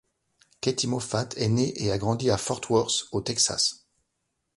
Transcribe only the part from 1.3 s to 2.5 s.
est née et a grandi à